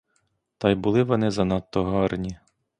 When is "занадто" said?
1.31-1.83